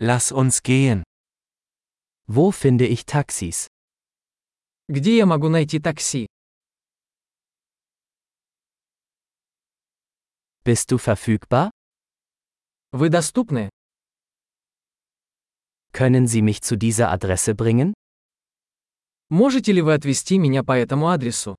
Lass 0.00 0.30
uns 0.30 0.62
gehen. 0.62 1.02
Wo 2.28 2.52
finde 2.52 2.86
ich 2.86 3.04
Taxis? 3.04 3.66
Где 4.88 5.16
я 5.16 5.26
могу 5.26 5.48
найти 5.48 5.80
такси? 5.80 6.26
Bist 10.64 10.92
du 10.92 10.98
verfügbar? 10.98 11.70
Вы 12.92 13.08
доступны? 13.10 13.70
Können 15.92 16.28
Sie 16.28 16.42
mich 16.42 16.62
zu 16.62 16.76
dieser 16.76 17.10
Adresse 17.10 17.56
bringen? 17.56 17.92
Можете 19.30 19.72
ли 19.72 19.82
вы 19.82 19.94
отвезти 19.94 20.38
меня 20.38 20.62
по 20.62 20.78
этому 20.78 21.08
адресу? 21.08 21.56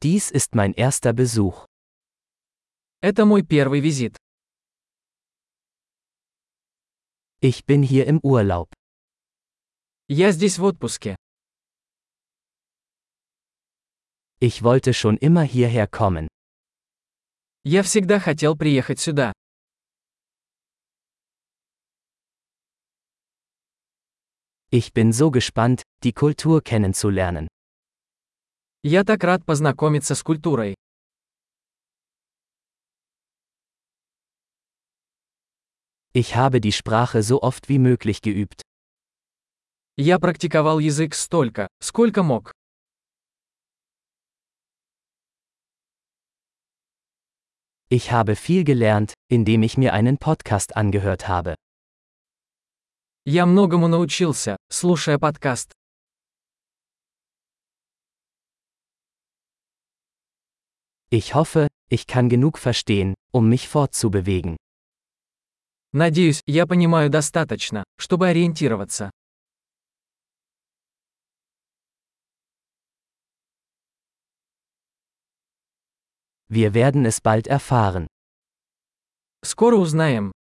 Dies 0.00 0.30
ist 0.30 0.54
mein 0.54 0.72
erster 0.72 1.12
Besuch. 1.12 1.66
Это 3.06 3.26
мой 3.26 3.42
первый 3.42 3.80
визит. 3.80 4.16
Ich 7.42 7.66
bin 7.66 7.82
hier 7.82 8.06
im 8.06 8.18
Urlaub. 8.20 8.72
Я 10.08 10.32
здесь 10.32 10.56
в 10.56 10.64
отпуске. 10.64 11.14
Ich 14.40 14.62
wollte 14.62 14.94
schon 14.94 15.18
immer 15.18 15.42
hierher 15.42 15.86
kommen. 15.86 16.28
Я 17.62 17.82
всегда 17.82 18.18
хотел 18.18 18.56
приехать 18.56 19.00
сюда. 19.00 19.34
Ich 24.70 24.94
bin 24.94 25.12
so 25.12 25.30
gespannt, 25.30 25.82
die 26.02 26.14
Kultur 26.14 26.62
kennenzulernen. 26.62 27.48
Я 28.82 29.04
так 29.04 29.22
рад 29.24 29.44
познакомиться 29.44 30.14
с 30.14 30.22
культурой. 30.22 30.74
Ich 36.13 36.35
habe 36.35 36.59
die 36.59 36.71
Sprache 36.71 37.23
so 37.23 37.41
oft 37.41 37.69
wie 37.69 37.79
möglich 37.79 38.21
geübt. 38.21 38.61
Я 39.95 40.17
практиковал 40.17 40.79
язык 40.79 41.13
столько, 41.13 41.67
сколько 41.81 42.23
мог. 42.23 42.51
Ich 47.91 48.11
habe 48.11 48.35
viel 48.35 48.63
gelernt, 48.63 49.13
indem 49.29 49.63
ich 49.63 49.77
mir 49.77 49.93
einen 49.93 50.17
Podcast 50.17 50.75
angehört 50.75 51.27
habe. 51.27 51.55
Я 53.25 53.45
многому 53.45 53.87
научился, 53.87 54.57
слушая 54.69 55.17
подкаст. 55.19 55.71
Ich 61.11 61.33
hoffe, 61.33 61.67
ich 61.89 62.05
kann 62.05 62.29
genug 62.29 62.59
verstehen, 62.59 63.15
um 63.31 63.49
mich 63.49 63.67
fortzubewegen. 63.67 64.57
Надеюсь, 65.96 66.42
я 66.46 66.66
понимаю 66.66 67.08
достаточно, 67.08 67.84
чтобы 67.96 68.26
ориентироваться. 68.26 69.12
Wir 76.48 76.74
werden 76.74 77.06
es 77.06 77.20
bald 77.20 77.46
erfahren. 77.46 78.08
Скоро 79.44 79.76
узнаем. 79.76 80.32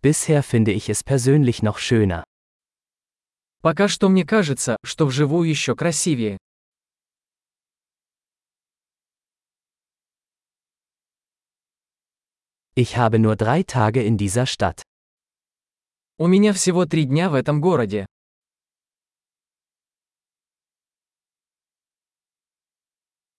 Bisher 0.00 0.42
finde 0.42 0.72
ich 0.72 0.88
es 0.88 1.04
persönlich 1.04 1.62
noch 1.62 1.76
schöner. 1.76 2.24
Пока 3.60 3.86
что 3.86 4.08
мне 4.08 4.24
кажется, 4.24 4.78
что 4.82 5.04
вживую 5.04 5.46
еще 5.46 5.76
красивее. 5.76 6.38
Ich 12.75 12.97
habe 12.97 13.19
nur 13.19 13.35
drei 13.35 13.63
Tage 13.63 14.03
in 14.03 14.17
dieser 14.17 14.45
Stadt. 14.45 14.81
У 16.17 16.27
меня 16.27 16.53
всего 16.53 16.85
три 16.85 17.05
дня 17.05 17.29
в 17.29 17.33
этом 17.33 17.61
городе. 17.61 18.05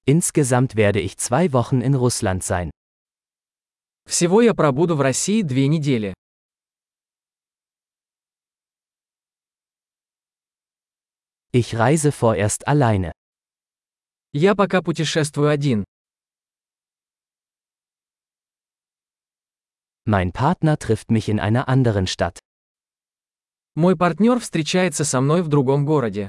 Insgesamt 0.07 0.77
werde 0.77 1.01
ich 1.01 1.19
zwei 1.19 1.53
Wochen 1.53 1.81
in 1.81 1.95
Russland 1.95 2.45
sein. 2.45 2.71
Всего 4.07 4.41
я 4.41 4.55
пробуду 4.55 4.95
в 4.97 5.01
России 5.01 5.43
две 5.43 5.67
недели. 5.69 6.15
Ich 11.53 11.75
reise 11.75 12.13
vorerst 12.13 12.67
alleine. 12.69 13.13
Я 14.33 14.55
пока 14.55 14.83
путешествую 14.83 15.49
один. 15.49 15.85
Mein 20.11 20.31
Partner 20.31 20.79
trifft 20.79 21.11
mich 21.11 21.29
in 21.29 21.41
einer 21.41 21.69
anderen 21.69 22.07
Stadt. 22.07 22.39
Мой 23.75 23.97
партнер 23.97 24.39
встречается 24.39 25.05
со 25.05 25.21
мной 25.21 25.43
в 25.43 25.49
другом 25.49 25.85
городе. 25.85 26.29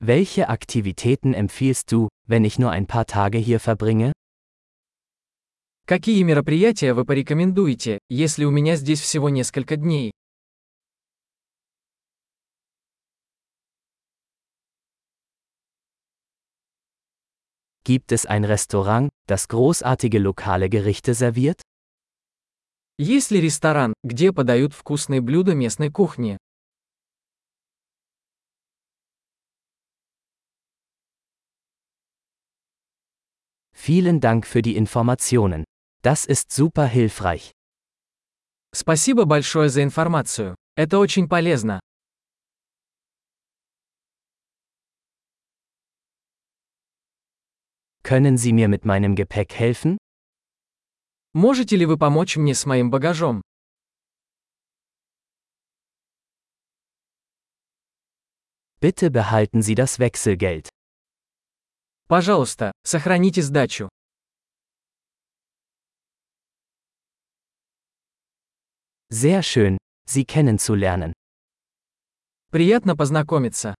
Welche 0.00 0.48
Aktivitäten 0.48 1.34
empfiehlst 1.34 1.92
du, 1.92 2.08
wenn 2.26 2.46
ich 2.46 2.58
nur 2.58 2.70
ein 2.70 2.86
paar 2.86 3.04
Tage 3.04 3.36
hier 3.36 3.60
verbringe? 3.60 4.12
Какие 5.86 6.22
мероприятия 6.22 6.94
вы 6.94 7.04
порекомендуете, 7.04 7.98
если 8.08 8.46
у 8.46 8.50
меня 8.50 8.76
здесь 8.76 9.00
всего 9.00 9.28
несколько 9.28 9.76
дней? 9.76 10.12
Gibt 17.84 18.12
es 18.12 18.26
ein 18.26 18.44
Restaurant, 18.44 19.08
das 19.26 19.48
großartige 19.48 20.18
lokale 20.18 20.68
Gerichte 20.68 21.14
serviert? 21.14 21.62
Есть 22.98 23.30
ли 23.30 23.40
ресторан, 23.40 23.94
где 24.04 24.32
подают 24.32 24.74
вкусные 24.74 25.20
блюда 25.20 25.54
местной 25.54 25.90
кухни? 25.90 26.36
Vielen 33.72 34.20
Dank 34.20 34.46
für 34.46 34.60
die 34.60 34.76
Informationen. 34.76 35.64
Das 36.02 36.26
ist 36.26 36.52
super 36.52 36.86
hilfreich. 36.86 37.52
Спасибо 38.72 39.24
большое 39.24 39.70
за 39.70 39.82
информацию. 39.82 40.54
Это 40.76 40.98
очень 40.98 41.28
полезно. 41.28 41.80
Können 48.04 48.36
Sie 48.36 48.52
mir 48.52 48.68
mit 48.68 48.84
meinem 48.84 49.14
Gepäck 49.14 49.52
helfen? 49.54 49.98
Можете 51.32 51.76
ли 51.76 51.86
вы 51.86 51.96
помочь 51.96 52.36
мне 52.36 52.54
с 52.54 52.66
моим 52.66 52.90
багажом? 52.90 53.42
Bitte 58.80 59.10
behalten 59.10 59.62
Sie 59.62 59.74
das 59.74 59.98
Wechselgeld. 59.98 60.68
Пожалуйста, 62.08 62.72
сохраните 62.82 63.42
сдачу. 63.42 63.88
Sehr 69.10 69.42
schön, 69.42 69.76
Sie 70.06 70.24
kennenzulernen. 70.24 71.12
Приятно 72.50 72.96
познакомиться. 72.96 73.74